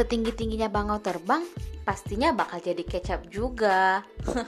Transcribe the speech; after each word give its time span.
setinggi-tingginya 0.00 0.72
bangau 0.72 0.96
terbang, 1.04 1.44
pastinya 1.84 2.32
bakal 2.32 2.56
jadi 2.56 2.80
kecap 2.80 3.28
juga. 3.28 4.00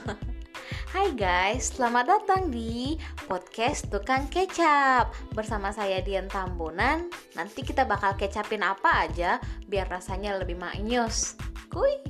Hai 0.93 1.13
guys, 1.13 1.77
selamat 1.77 2.05
datang 2.09 2.49
di 2.49 2.97
podcast 3.29 3.85
Tukang 3.93 4.25
Kecap. 4.33 5.13
Bersama 5.37 5.69
saya 5.69 6.01
Dian 6.01 6.25
Tambunan. 6.25 7.05
Nanti 7.37 7.61
kita 7.61 7.85
bakal 7.85 8.17
kecapin 8.17 8.65
apa 8.65 9.05
aja 9.05 9.37
biar 9.69 9.85
rasanya 9.93 10.41
lebih 10.41 10.57
maknyus 10.57 11.37
Kuy! 11.69 12.01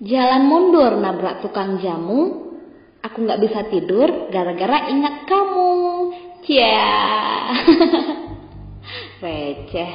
Jalan 0.00 0.42
mundur 0.48 0.96
nabrak 0.96 1.44
tukang 1.44 1.76
jamu. 1.84 2.48
Aku 3.04 3.28
gak 3.28 3.44
bisa 3.44 3.60
tidur 3.68 4.32
gara-gara 4.32 4.88
ingat 4.88 5.28
kamu. 5.28 5.72
Cia 6.48 6.96
Receh 9.22 9.92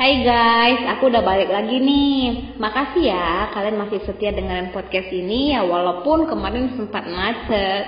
Hai 0.00 0.24
guys, 0.24 0.80
aku 0.96 1.12
udah 1.12 1.20
balik 1.20 1.52
lagi 1.52 1.76
nih. 1.76 2.56
Makasih 2.56 3.04
ya 3.04 3.52
kalian 3.52 3.76
masih 3.76 4.00
setia 4.08 4.32
dengan 4.32 4.72
podcast 4.72 5.12
ini 5.12 5.52
ya 5.52 5.60
walaupun 5.60 6.24
kemarin 6.24 6.72
sempat 6.72 7.04
macet. 7.04 7.84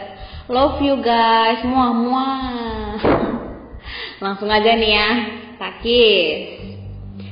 Love 0.52 0.84
you 0.84 1.00
guys, 1.00 1.64
muah 1.64 1.92
muah. 1.96 3.00
Langsung 4.24 4.52
aja 4.52 4.76
nih 4.76 4.92
ya, 4.92 5.10
takis. 5.56 6.36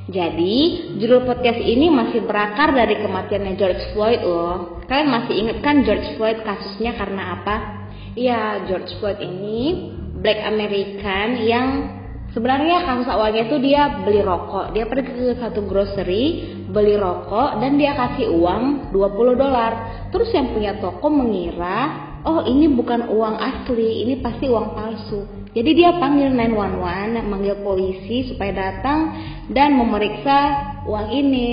Jadi, 0.08 0.56
judul 0.96 1.28
podcast 1.28 1.60
ini 1.60 1.92
masih 1.92 2.24
berakar 2.24 2.72
dari 2.72 3.04
kematiannya 3.04 3.54
George 3.60 3.84
Floyd 3.92 4.24
loh. 4.24 4.80
Kalian 4.88 5.12
masih 5.12 5.34
inget 5.36 5.58
kan 5.60 5.84
George 5.84 6.16
Floyd 6.16 6.40
kasusnya 6.40 6.96
karena 6.96 7.36
apa? 7.36 7.56
Iya, 8.16 8.64
George 8.64 8.96
Floyd 8.96 9.20
ini 9.20 9.92
Black 10.24 10.40
American 10.40 11.28
yang 11.44 12.01
Sebenarnya 12.32 12.88
kasus 12.88 13.08
awalnya 13.12 13.44
itu 13.44 13.60
dia 13.60 14.00
beli 14.00 14.24
rokok. 14.24 14.72
Dia 14.72 14.88
pergi 14.88 15.12
ke 15.12 15.36
satu 15.36 15.68
grocery, 15.68 16.56
beli 16.64 16.96
rokok 16.96 17.60
dan 17.60 17.76
dia 17.76 17.92
kasih 17.92 18.32
uang 18.32 18.88
20 18.88 19.36
dolar. 19.36 19.72
Terus 20.08 20.32
yang 20.32 20.56
punya 20.56 20.80
toko 20.80 21.12
mengira, 21.12 21.92
"Oh, 22.24 22.40
ini 22.48 22.72
bukan 22.72 23.12
uang 23.12 23.36
asli, 23.36 24.08
ini 24.08 24.24
pasti 24.24 24.48
uang 24.48 24.72
palsu." 24.72 25.28
Jadi 25.52 25.70
dia 25.76 25.92
panggil 26.00 26.32
911, 26.32 27.20
manggil 27.28 27.60
polisi 27.60 28.24
supaya 28.24 28.72
datang 28.72 29.12
dan 29.52 29.76
memeriksa 29.76 30.36
uang 30.88 31.12
ini. 31.12 31.48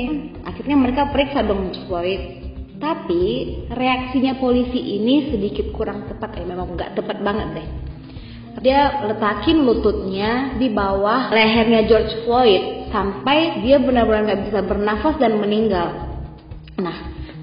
Akhirnya 0.48 0.80
mereka 0.80 1.12
periksa 1.12 1.44
dong 1.44 1.76
Floyd. 1.92 2.40
Tapi 2.80 3.24
reaksinya 3.68 4.40
polisi 4.40 4.96
ini 4.96 5.28
sedikit 5.28 5.76
kurang 5.76 6.08
tepat 6.08 6.40
ya, 6.40 6.48
memang 6.48 6.80
nggak 6.80 6.96
tepat 6.96 7.20
banget 7.20 7.60
deh 7.60 7.89
dia 8.60 9.08
letakin 9.08 9.64
lututnya 9.64 10.60
di 10.60 10.68
bawah 10.68 11.32
lehernya 11.32 11.88
George 11.88 12.28
Floyd 12.28 12.92
sampai 12.92 13.64
dia 13.64 13.80
benar-benar 13.80 14.28
nggak 14.28 14.42
bisa 14.52 14.60
bernafas 14.68 15.16
dan 15.16 15.40
meninggal. 15.40 16.20
Nah, 16.76 16.98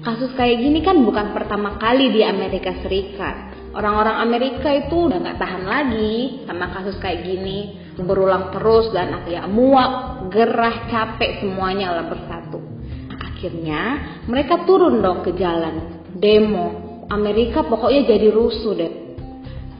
kasus 0.05 0.29
kayak 0.37 0.61
gini 0.61 0.85
kan 0.85 1.01
bukan 1.01 1.33
pertama 1.33 1.81
kali 1.81 2.13
di 2.13 2.21
Amerika 2.21 2.69
Serikat. 2.85 3.57
Orang-orang 3.73 4.25
Amerika 4.25 4.69
itu 4.73 5.09
udah 5.09 5.17
nggak 5.21 5.37
tahan 5.41 5.63
lagi 5.65 6.45
sama 6.45 6.69
kasus 6.73 6.97
kayak 7.01 7.25
gini, 7.25 7.77
berulang 7.97 8.53
terus 8.53 8.89
dan 8.93 9.25
ya 9.29 9.45
muak, 9.49 10.25
gerah, 10.33 10.89
capek 10.89 11.41
semuanya 11.41 11.97
lah 11.97 12.05
bersatu. 12.09 12.61
Akhirnya 13.13 13.81
mereka 14.25 14.65
turun 14.65 15.01
dong 15.01 15.25
ke 15.25 15.33
jalan, 15.37 16.01
demo. 16.13 16.85
Amerika 17.07 17.63
pokoknya 17.63 18.03
jadi 18.03 18.27
rusuh 18.35 18.73
deh 18.75 19.06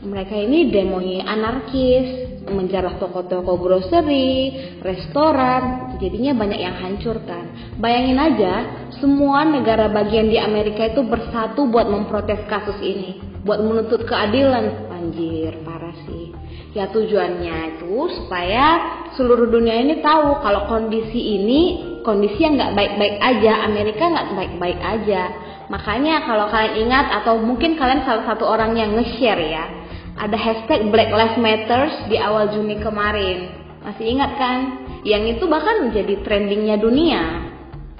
mereka 0.07 0.33
ini 0.39 0.71
demonya 0.71 1.27
anarkis, 1.27 2.39
menjarah 2.47 2.95
toko-toko 2.95 3.59
grocery, 3.59 4.55
restoran, 4.79 5.95
jadinya 5.99 6.31
banyak 6.39 6.59
yang 6.63 6.75
hancur 6.79 7.19
kan. 7.27 7.75
Bayangin 7.77 8.17
aja, 8.17 8.53
semua 8.97 9.43
negara 9.43 9.91
bagian 9.91 10.31
di 10.31 10.39
Amerika 10.39 10.87
itu 10.87 11.03
bersatu 11.03 11.67
buat 11.67 11.91
memprotes 11.91 12.39
kasus 12.47 12.79
ini, 12.79 13.19
buat 13.43 13.59
menuntut 13.59 14.07
keadilan. 14.07 14.87
Anjir, 14.95 15.59
parah 15.67 15.95
sih. 16.07 16.31
Ya 16.71 16.87
tujuannya 16.91 17.79
itu 17.79 17.95
supaya 18.21 18.65
seluruh 19.17 19.49
dunia 19.49 19.81
ini 19.81 19.99
tahu 20.03 20.39
kalau 20.45 20.69
kondisi 20.69 21.41
ini 21.41 21.61
kondisi 22.07 22.39
yang 22.39 22.55
nggak 22.55 22.75
baik-baik 22.75 23.17
aja, 23.19 23.67
Amerika 23.67 24.03
nggak 24.07 24.29
baik-baik 24.31 24.79
aja. 24.79 25.23
Makanya 25.67 26.23
kalau 26.23 26.47
kalian 26.47 26.87
ingat 26.87 27.05
atau 27.23 27.43
mungkin 27.43 27.75
kalian 27.75 28.07
salah 28.07 28.23
satu 28.23 28.47
orang 28.47 28.71
yang 28.79 28.95
nge-share 28.95 29.43
ya, 29.51 29.65
ada 30.17 30.37
hashtag 30.37 30.89
Black 30.89 31.13
Lives 31.13 31.37
Matters 31.37 32.09
di 32.09 32.17
awal 32.17 32.49
Juni 32.49 32.81
kemarin. 32.81 33.53
Masih 33.85 34.05
ingat 34.17 34.35
kan? 34.35 34.59
Yang 35.05 35.37
itu 35.37 35.43
bahkan 35.45 35.87
menjadi 35.87 36.19
trendingnya 36.25 36.75
dunia. 36.81 37.23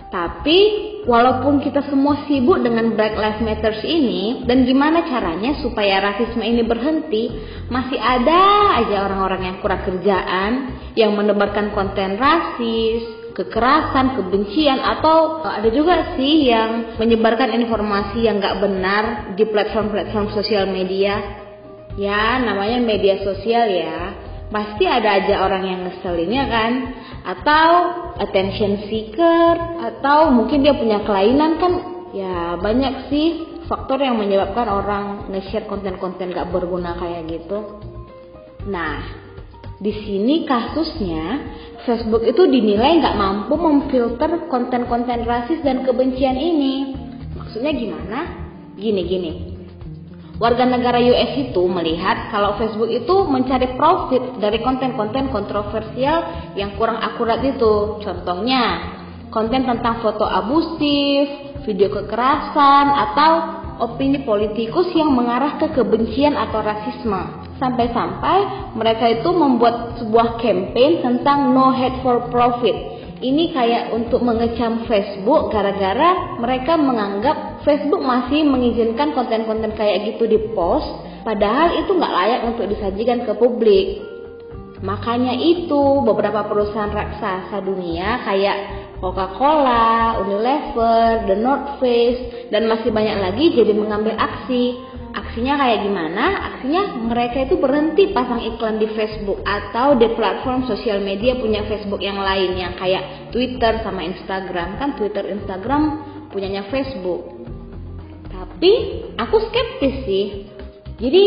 Tapi 0.08 0.60
walaupun 1.06 1.62
kita 1.62 1.86
semua 1.88 2.26
sibuk 2.26 2.64
dengan 2.64 2.96
Black 2.98 3.16
Lives 3.16 3.44
Matters 3.44 3.84
ini 3.86 4.44
dan 4.50 4.66
gimana 4.66 5.06
caranya 5.06 5.62
supaya 5.62 6.02
rasisme 6.02 6.42
ini 6.42 6.64
berhenti, 6.66 7.32
masih 7.70 8.00
ada 8.02 8.74
aja 8.82 9.08
orang-orang 9.08 9.52
yang 9.54 9.58
kurang 9.62 9.84
kerjaan 9.86 10.52
yang 10.98 11.12
menebarkan 11.14 11.76
konten 11.76 12.18
rasis, 12.18 13.32
kekerasan, 13.38 14.18
kebencian 14.18 14.82
atau 14.82 15.44
ada 15.46 15.70
juga 15.70 16.18
sih 16.18 16.50
yang 16.50 16.98
menyebarkan 16.98 17.54
informasi 17.54 18.26
yang 18.26 18.42
gak 18.42 18.58
benar 18.58 19.36
di 19.38 19.44
platform-platform 19.46 20.34
sosial 20.34 20.66
media 20.72 21.46
ya 21.98 22.40
namanya 22.40 22.80
media 22.80 23.20
sosial 23.26 23.68
ya. 23.68 24.00
Pasti 24.48 24.88
ada 24.88 25.20
aja 25.20 25.44
orang 25.44 25.64
yang 25.68 25.80
ngeselinnya 25.84 26.44
kan? 26.48 26.72
Atau 27.28 27.70
attention 28.24 28.88
seeker 28.88 29.56
atau 29.84 30.32
mungkin 30.32 30.64
dia 30.64 30.78
punya 30.78 31.04
kelainan 31.04 31.60
kan? 31.60 31.74
Ya 32.16 32.56
banyak 32.56 33.12
sih 33.12 33.28
faktor 33.68 34.00
yang 34.00 34.16
menyebabkan 34.16 34.72
orang 34.72 35.28
nge-share 35.28 35.68
konten-konten 35.68 36.32
gak 36.32 36.48
berguna 36.48 36.96
kayak 36.96 37.28
gitu. 37.28 37.84
Nah 38.72 39.04
di 39.78 39.92
sini 39.92 40.48
kasusnya 40.48 41.44
Facebook 41.84 42.24
itu 42.24 42.48
dinilai 42.48 43.04
nggak 43.04 43.20
mampu 43.20 43.54
memfilter 43.60 44.48
konten-konten 44.48 45.28
rasis 45.28 45.60
dan 45.62 45.84
kebencian 45.84 46.40
ini. 46.40 46.96
Maksudnya 47.36 47.76
gimana? 47.76 48.20
Gini-gini 48.80 49.47
warga 50.38 50.66
negara 50.66 51.02
US 51.02 51.34
itu 51.38 51.62
melihat 51.66 52.30
kalau 52.30 52.58
Facebook 52.62 52.90
itu 52.90 53.16
mencari 53.30 53.74
profit 53.74 54.38
dari 54.38 54.62
konten-konten 54.62 55.34
kontroversial 55.34 56.54
yang 56.54 56.78
kurang 56.78 57.02
akurat 57.02 57.42
itu. 57.42 58.02
Contohnya, 58.02 58.64
konten 59.34 59.66
tentang 59.66 60.02
foto 60.02 60.26
abusif, 60.26 61.26
video 61.66 61.90
kekerasan, 61.90 62.86
atau 62.90 63.32
opini 63.78 64.26
politikus 64.26 64.90
yang 64.94 65.14
mengarah 65.14 65.62
ke 65.62 65.74
kebencian 65.74 66.34
atau 66.34 66.62
rasisme. 66.62 67.46
Sampai-sampai 67.58 68.74
mereka 68.78 69.10
itu 69.10 69.30
membuat 69.34 69.98
sebuah 69.98 70.38
campaign 70.38 71.02
tentang 71.02 71.58
no 71.58 71.74
hate 71.74 72.06
for 72.06 72.30
profit 72.30 72.98
ini 73.18 73.50
kayak 73.50 73.98
untuk 73.98 74.22
mengecam 74.22 74.86
Facebook 74.86 75.50
gara-gara 75.50 76.38
mereka 76.38 76.78
menganggap 76.78 77.57
Facebook 77.68 78.00
masih 78.00 78.48
mengizinkan 78.48 79.12
konten-konten 79.12 79.76
kayak 79.76 80.16
gitu 80.16 80.24
di 80.24 80.40
post 80.56 80.88
padahal 81.28 81.84
itu 81.84 81.92
nggak 81.92 82.16
layak 82.16 82.42
untuk 82.48 82.72
disajikan 82.72 83.28
ke 83.28 83.36
publik 83.36 84.00
makanya 84.80 85.36
itu 85.36 86.00
beberapa 86.08 86.48
perusahaan 86.48 86.94
raksasa 86.94 87.60
dunia 87.60 88.24
kayak 88.24 88.88
Coca-Cola, 88.98 90.18
Unilever, 90.26 91.30
The 91.30 91.38
North 91.38 91.78
Face, 91.78 92.50
dan 92.50 92.66
masih 92.66 92.90
banyak 92.90 93.22
lagi 93.22 93.54
jadi 93.54 93.70
mengambil 93.78 94.18
aksi 94.18 94.74
Aksinya 95.18 95.58
kayak 95.58 95.80
gimana? 95.82 96.26
Aksinya 96.54 96.82
mereka 96.98 97.50
itu 97.50 97.58
berhenti 97.58 98.14
pasang 98.14 98.38
iklan 98.38 98.78
di 98.78 98.86
Facebook 98.94 99.42
atau 99.42 99.98
di 99.98 100.14
platform 100.14 100.70
sosial 100.70 101.02
media 101.02 101.34
punya 101.42 101.66
Facebook 101.66 102.02
yang 102.06 102.22
lain 102.22 102.54
yang 102.54 102.78
kayak 102.78 103.34
Twitter 103.34 103.82
sama 103.82 104.06
Instagram. 104.06 104.78
Kan 104.78 104.94
Twitter, 104.94 105.26
Instagram 105.26 106.06
punyanya 106.30 106.70
Facebook. 106.70 107.50
Tapi 108.28 108.72
aku 109.16 109.38
skeptis 109.48 109.96
sih. 110.04 110.26
Jadi 110.98 111.24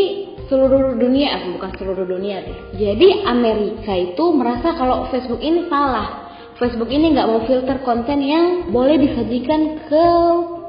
seluruh 0.51 0.99
dunia, 0.99 1.31
eh, 1.31 1.43
bukan 1.55 1.71
seluruh 1.79 2.03
dunia 2.03 2.43
deh. 2.43 2.59
Jadi 2.75 3.23
Amerika 3.23 3.95
itu 3.95 4.35
merasa 4.35 4.75
kalau 4.75 5.07
Facebook 5.07 5.39
ini 5.39 5.71
salah. 5.71 6.27
Facebook 6.59 6.91
ini 6.91 7.15
nggak 7.15 7.25
mau 7.25 7.41
filter 7.47 7.81
konten 7.81 8.21
yang 8.21 8.69
boleh 8.69 8.99
disajikan 8.99 9.81
ke 9.87 10.05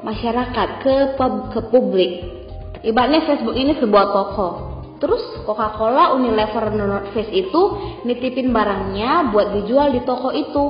masyarakat, 0.01 0.67
ke 0.81 0.95
pub, 1.19 1.53
ke 1.53 1.59
publik. 1.69 2.11
Ibaratnya 2.81 3.27
Facebook 3.29 3.53
ini 3.53 3.77
sebuah 3.77 4.05
toko. 4.09 4.49
Terus 5.03 5.43
Coca-Cola, 5.43 6.15
Unilever, 6.15 6.71
Face 7.11 7.31
itu 7.35 7.61
nitipin 8.07 8.55
barangnya 8.55 9.35
buat 9.35 9.51
dijual 9.51 9.91
di 9.91 10.01
toko 10.07 10.31
itu. 10.31 10.65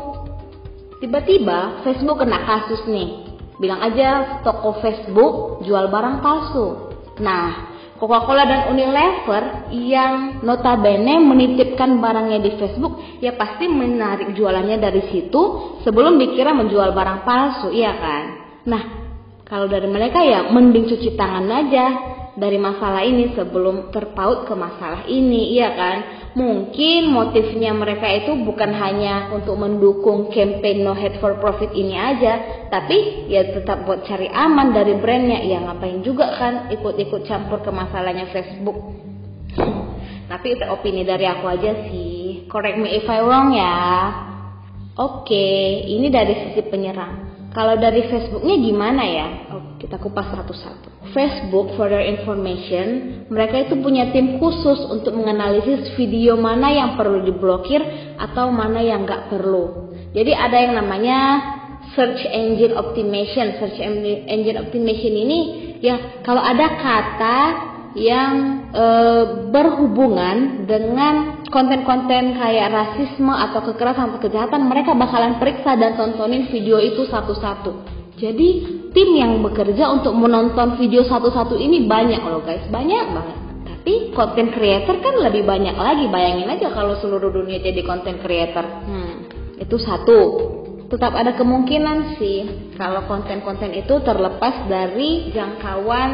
Tiba-tiba 1.05 1.85
Facebook 1.85 2.17
kena 2.17 2.41
kasus 2.41 2.81
nih. 2.89 3.22
Bilang 3.57 3.81
aja 3.85 4.41
toko 4.41 4.81
Facebook 4.81 5.65
jual 5.65 5.89
barang 5.89 6.21
palsu. 6.21 6.67
Nah, 7.21 7.73
Coca-Cola 8.03 8.43
dan 8.43 8.61
Unilever 8.73 9.71
yang 9.71 10.43
notabene 10.43 11.23
menitipkan 11.23 12.03
barangnya 12.03 12.43
di 12.43 12.51
Facebook 12.59 12.99
ya 13.23 13.31
pasti 13.39 13.69
menarik 13.71 14.35
jualannya 14.35 14.75
dari 14.75 15.07
situ 15.07 15.41
sebelum 15.87 16.19
dikira 16.19 16.51
menjual 16.51 16.91
barang 16.91 17.23
palsu, 17.23 17.71
iya 17.71 17.95
kan? 17.95 18.23
Nah, 18.67 18.83
kalau 19.47 19.71
dari 19.71 19.87
mereka 19.87 20.19
ya 20.19 20.51
mending 20.51 20.89
cuci 20.89 21.15
tangan 21.15 21.47
aja 21.47 21.85
dari 22.35 22.57
masalah 22.57 23.05
ini 23.05 23.31
sebelum 23.37 23.93
terpaut 23.93 24.49
ke 24.49 24.53
masalah 24.57 25.05
ini, 25.05 25.53
iya 25.55 25.69
kan? 25.71 25.97
Mungkin 26.33 27.13
motifnya 27.13 27.77
mereka 27.77 28.09
itu 28.09 28.33
bukan 28.41 28.73
hanya 28.73 29.29
untuk 29.37 29.53
mendukung 29.53 30.33
campaign 30.33 30.81
no 30.81 30.97
hate 30.97 31.21
for 31.21 31.37
profit 31.37 31.69
ini 31.77 31.93
aja, 31.93 32.65
tapi 32.73 33.29
ya 33.29 33.53
tetap 33.53 33.85
buat 33.85 34.01
cari 34.01 34.33
aman 34.33 34.73
dari 34.73 34.97
brandnya. 34.97 35.45
Ya 35.45 35.61
ngapain 35.61 36.01
juga 36.01 36.33
kan 36.41 36.73
ikut-ikut 36.73 37.29
campur 37.29 37.61
ke 37.61 37.69
masalahnya 37.69 38.33
Facebook. 38.33 38.97
Tapi 40.25 40.57
itu 40.57 40.65
opini 40.65 41.05
dari 41.05 41.29
aku 41.29 41.45
aja 41.45 41.85
sih. 41.93 42.49
Correct 42.49 42.81
me 42.81 42.97
if 42.97 43.05
I 43.05 43.21
wrong 43.21 43.53
ya. 43.53 43.77
Oke, 44.97 45.45
ini 45.85 46.09
dari 46.09 46.33
sisi 46.33 46.65
penyerang. 46.65 47.32
Kalau 47.53 47.77
dari 47.77 48.09
Facebooknya 48.09 48.55
gimana 48.57 49.03
ya? 49.05 49.27
Kita 49.77 50.01
kupas 50.01 50.33
satu-satu. 50.33 51.13
Facebook, 51.13 51.77
for 51.77 51.85
your 51.85 52.01
information, 52.01 53.21
mereka 53.29 53.69
itu 53.69 53.77
punya 53.77 54.09
tim 54.09 54.41
khusus 54.41 54.81
untuk 54.89 55.13
menganalisis 55.13 55.93
video 55.93 56.33
mana 56.33 56.73
yang 56.73 56.97
perlu 56.97 57.21
diblokir 57.21 57.79
atau 58.17 58.49
mana 58.49 58.81
yang 58.81 59.05
nggak 59.05 59.29
perlu. 59.29 59.93
Jadi 60.17 60.33
ada 60.33 60.57
yang 60.57 60.73
namanya 60.81 61.19
search 61.93 62.25
engine 62.25 62.73
optimization. 62.73 63.61
Search 63.61 63.77
engine 63.77 64.57
optimization 64.57 65.13
ini 65.13 65.39
ya 65.83 66.23
kalau 66.25 66.41
ada 66.41 66.67
kata 66.79 67.39
yang 67.93 68.33
e, 68.73 68.85
berhubungan 69.53 70.65
dengan 70.65 71.42
konten-konten 71.53 72.33
kayak 72.33 72.73
rasisme 72.73 73.29
atau 73.29 73.61
kekerasan 73.61 74.09
atau 74.09 74.19
kejahatan 74.25 74.65
mereka 74.65 74.97
bakalan 74.97 75.37
periksa 75.37 75.77
dan 75.77 75.93
tontonin 75.93 76.49
video 76.49 76.81
itu 76.81 77.05
satu-satu. 77.05 77.85
Jadi 78.17 78.49
tim 78.89 79.09
yang 79.13 79.37
bekerja 79.45 79.93
untuk 79.93 80.17
menonton 80.17 80.81
video 80.81 81.05
satu-satu 81.05 81.53
ini 81.53 81.85
banyak 81.85 82.21
loh 82.25 82.41
guys. 82.41 82.65
Banyak 82.73 83.05
banget. 83.13 83.37
Tapi 83.69 83.93
konten 84.17 84.49
creator 84.49 84.97
kan 84.97 85.21
lebih 85.21 85.45
banyak 85.45 85.77
lagi. 85.77 86.09
Bayangin 86.09 86.49
aja 86.49 86.73
kalau 86.73 86.97
seluruh 86.97 87.29
dunia 87.29 87.61
jadi 87.61 87.85
konten 87.85 88.17
creator. 88.17 88.65
Hmm, 88.65 89.29
itu 89.61 89.77
satu. 89.77 90.19
Tetap 90.89 91.13
ada 91.13 91.33
kemungkinan 91.37 92.17
sih 92.21 92.39
kalau 92.77 93.05
konten-konten 93.09 93.73
itu 93.73 93.97
terlepas 94.05 94.69
dari 94.69 95.33
jangkauan 95.33 96.11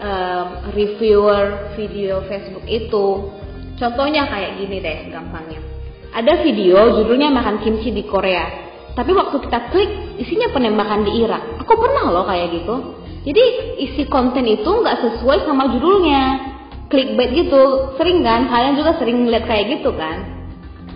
um, 0.00 0.46
reviewer 0.74 1.74
video 1.78 2.22
Facebook 2.26 2.66
itu. 2.66 3.06
Contohnya 3.80 4.28
kayak 4.28 4.60
gini 4.60 4.76
deh 4.84 5.08
gampangnya. 5.08 5.60
Ada 6.12 6.44
video 6.44 7.00
judulnya 7.00 7.32
makan 7.32 7.64
kimchi 7.64 7.96
di 7.96 8.04
Korea. 8.04 8.68
Tapi 8.92 9.10
waktu 9.16 9.40
kita 9.40 9.72
klik 9.72 9.90
isinya 10.20 10.52
penembakan 10.52 11.08
di 11.08 11.24
Irak. 11.24 11.64
Aku 11.64 11.72
pernah 11.80 12.12
loh 12.12 12.28
kayak 12.28 12.52
gitu. 12.60 12.74
Jadi 13.24 13.44
isi 13.80 14.04
konten 14.12 14.44
itu 14.44 14.68
nggak 14.68 15.00
sesuai 15.00 15.48
sama 15.48 15.72
judulnya. 15.72 16.22
Clickbait 16.92 17.32
gitu. 17.32 17.96
Sering 17.96 18.20
kan? 18.20 18.52
Kalian 18.52 18.76
juga 18.76 19.00
sering 19.00 19.24
lihat 19.24 19.48
kayak 19.48 19.80
gitu 19.80 19.96
kan? 19.96 20.44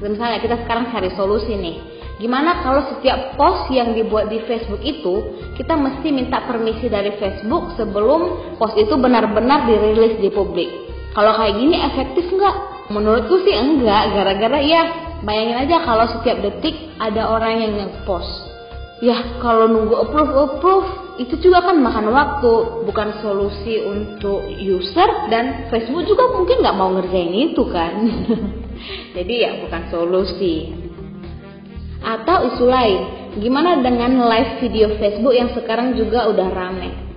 Misalnya 0.04 0.44
kita 0.44 0.60
sekarang 0.68 0.92
cari 0.92 1.08
solusi 1.16 1.56
nih 1.56 1.94
Gimana 2.14 2.62
kalau 2.62 2.86
setiap 2.94 3.34
post 3.34 3.74
yang 3.74 3.90
dibuat 3.90 4.30
di 4.30 4.38
Facebook 4.46 4.78
itu 4.86 5.34
kita 5.58 5.74
mesti 5.74 6.14
minta 6.14 6.46
permisi 6.46 6.86
dari 6.86 7.10
Facebook 7.18 7.74
sebelum 7.74 8.54
post 8.54 8.78
itu 8.78 8.94
benar-benar 8.94 9.66
dirilis 9.66 10.22
di 10.22 10.30
publik. 10.30 10.70
Kalau 11.10 11.34
kayak 11.34 11.58
gini 11.58 11.74
efektif 11.74 12.30
nggak? 12.30 12.73
Menurutku 12.92 13.40
sih 13.44 13.56
enggak, 13.56 14.12
gara-gara 14.12 14.60
ya 14.60 14.82
bayangin 15.24 15.56
aja 15.64 15.76
kalau 15.88 16.04
setiap 16.04 16.44
detik 16.44 16.76
ada 17.00 17.32
orang 17.32 17.64
yang 17.64 17.72
nge-post. 17.80 18.52
Ya 19.00 19.40
kalau 19.40 19.68
nunggu 19.68 19.96
approve 20.04 20.32
approve 20.32 20.88
itu 21.16 21.38
juga 21.40 21.64
kan 21.64 21.80
makan 21.80 22.12
waktu, 22.12 22.52
bukan 22.84 23.08
solusi 23.24 23.80
untuk 23.82 24.44
user 24.50 25.30
dan 25.32 25.70
Facebook 25.72 26.04
juga 26.04 26.28
mungkin 26.34 26.60
nggak 26.60 26.76
mau 26.76 26.90
ngerjain 26.98 27.32
itu 27.32 27.62
kan. 27.72 27.92
Jadi 29.16 29.34
ya 29.34 29.64
bukan 29.64 29.82
solusi. 29.88 30.74
Atau 32.04 32.52
isu 32.52 32.68
lain, 32.68 33.00
gimana 33.40 33.80
dengan 33.80 34.28
live 34.28 34.60
video 34.60 34.92
Facebook 35.00 35.32
yang 35.32 35.56
sekarang 35.56 35.96
juga 35.96 36.28
udah 36.28 36.48
rame? 36.52 37.13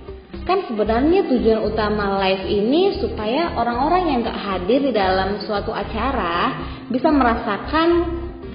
Kan 0.48 0.64
sebenarnya 0.64 1.28
tujuan 1.28 1.60
utama 1.60 2.16
live 2.24 2.48
ini 2.48 2.96
supaya 2.96 3.52
orang-orang 3.52 4.02
yang 4.08 4.18
gak 4.24 4.40
hadir 4.40 4.80
di 4.80 4.92
dalam 4.96 5.44
suatu 5.44 5.76
acara 5.76 6.56
bisa 6.88 7.12
merasakan 7.12 7.88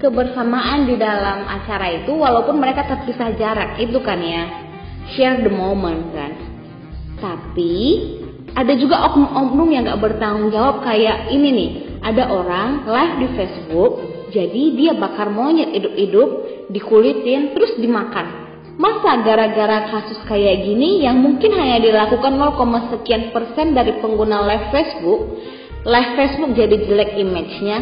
kebersamaan 0.01 0.90
di 0.90 0.98
dalam 0.98 1.45
acara 1.45 1.94
itu 1.94 2.18
walaupun 2.18 2.57
mereka 2.57 2.90
terpisah 2.90 3.38
jarak. 3.38 3.78
Itu 3.78 4.01
kan 4.01 4.18
ya. 4.25 4.44
Share 5.13 5.45
the 5.45 5.54
moment 5.54 6.10
kan. 6.18 6.34
Tapi 7.22 7.74
ada 8.57 8.74
juga 8.74 9.13
oknum-oknum 9.13 9.69
yang 9.69 9.86
gak 9.86 10.01
bertanggung 10.01 10.50
jawab 10.50 10.81
kayak 10.81 11.30
ini 11.30 11.50
nih. 11.54 11.72
Ada 12.01 12.25
orang 12.25 12.90
live 12.90 13.16
di 13.22 13.28
Facebook 13.38 13.94
jadi 14.34 14.63
dia 14.74 14.98
bakar 14.98 15.30
monyet 15.30 15.78
hidup-hidup, 15.78 16.30
dikulitin, 16.74 17.54
terus 17.54 17.78
dimakan. 17.78 18.32
Masa 18.73 19.21
gara-gara 19.21 19.85
kasus 19.93 20.17
kayak 20.25 20.65
gini 20.65 21.05
yang 21.05 21.21
mungkin 21.21 21.53
hanya 21.53 21.77
dilakukan 21.77 22.33
0, 22.41 22.89
sekian 22.89 23.29
persen 23.29 23.77
dari 23.77 24.01
pengguna 24.01 24.41
live 24.49 24.73
Facebook, 24.73 25.21
live 25.85 26.11
Facebook 26.17 26.51
jadi 26.57 26.75
jelek 26.89 27.13
image-nya? 27.21 27.79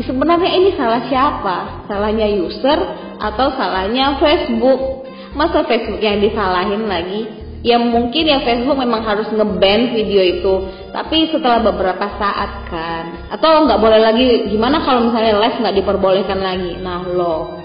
Ya, 0.00 0.02
sebenarnya 0.08 0.50
ini 0.56 0.72
salah 0.72 1.04
siapa? 1.04 1.84
Salahnya 1.84 2.32
user 2.32 2.80
atau 3.20 3.52
salahnya 3.52 4.16
Facebook? 4.16 5.04
Masa 5.36 5.68
Facebook 5.68 6.00
yang 6.00 6.24
disalahin 6.24 6.88
lagi? 6.88 7.40
ya 7.60 7.76
mungkin 7.76 8.24
ya 8.24 8.40
Facebook 8.40 8.72
memang 8.72 9.04
harus 9.04 9.28
ngeban 9.28 9.92
video 9.92 10.24
itu 10.24 10.54
tapi 10.96 11.28
setelah 11.28 11.60
beberapa 11.60 12.08
saat 12.16 12.64
kan 12.72 13.28
atau 13.36 13.68
nggak 13.68 13.80
boleh 13.80 14.00
lagi 14.00 14.48
gimana 14.48 14.80
kalau 14.80 15.12
misalnya 15.12 15.36
live 15.36 15.60
nggak 15.60 15.76
diperbolehkan 15.76 16.40
lagi 16.40 16.80
nah 16.80 17.04
lo 17.04 17.59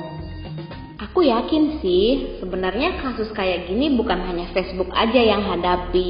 aku 1.16 1.24
yakin 1.24 1.80
sih 1.80 2.36
sebenarnya 2.44 3.00
kasus 3.00 3.32
kayak 3.32 3.72
gini 3.72 3.96
bukan 3.96 4.20
hanya 4.20 4.52
Facebook 4.52 4.92
aja 4.92 5.16
yang 5.16 5.48
hadapi 5.48 6.10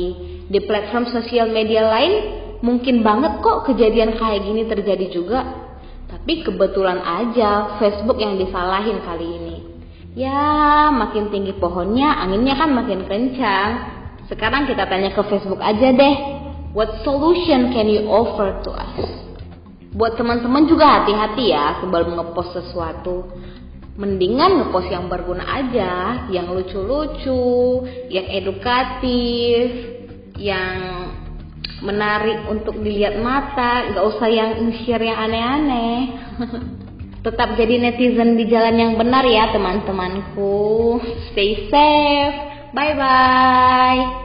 di 0.49 0.59
platform 0.65 1.13
sosial 1.13 1.53
media 1.53 1.85
lain 1.85 2.13
mungkin 2.65 3.05
banget 3.05 3.37
kok 3.45 3.69
kejadian 3.69 4.17
kayak 4.17 4.41
gini 4.41 4.65
terjadi 4.65 5.05
juga 5.13 5.45
tapi 6.09 6.41
kebetulan 6.41 7.05
aja 7.05 7.77
Facebook 7.77 8.17
yang 8.17 8.41
disalahin 8.41 8.97
kali 9.05 9.29
ini 9.29 9.57
Ya, 10.15 10.87
makin 10.95 11.27
tinggi 11.27 11.51
pohonnya, 11.59 12.07
anginnya 12.23 12.55
kan 12.55 12.71
makin 12.71 13.03
kencang. 13.03 13.71
Sekarang 14.31 14.63
kita 14.63 14.87
tanya 14.87 15.11
ke 15.11 15.19
Facebook 15.27 15.59
aja 15.59 15.91
deh. 15.91 16.15
What 16.71 17.03
solution 17.03 17.75
can 17.75 17.91
you 17.91 18.07
offer 18.07 18.63
to 18.63 18.71
us? 18.71 18.95
Buat 19.91 20.15
teman-teman 20.15 20.71
juga 20.71 21.03
hati-hati 21.03 21.51
ya 21.51 21.83
sebelum 21.83 22.15
ngepost 22.15 22.55
sesuatu. 22.55 23.27
Mendingan 23.95 24.59
ngepost 24.59 24.91
yang 24.91 25.07
berguna 25.07 25.47
aja, 25.47 26.27
yang 26.27 26.51
lucu-lucu, 26.51 27.87
yang 28.11 28.27
edukatif, 28.27 29.95
yang 30.35 31.07
menarik 31.79 32.43
untuk 32.51 32.75
dilihat 32.83 33.15
mata, 33.23 33.87
nggak 33.91 34.05
usah 34.15 34.27
yang 34.27 34.51
share 34.83 34.99
yang 34.99 35.15
aneh-aneh. 35.15 35.99
Tetap 37.25 37.57
jadi 37.57 37.81
netizen 37.81 38.35
di 38.37 38.45
jalan 38.51 38.75
yang 38.75 38.93
benar 38.99 39.23
ya 39.25 39.55
teman-temanku. 39.55 40.99
Stay 41.31 41.71
safe. 41.71 42.37
Bye 42.75 42.93
bye. 42.99 44.24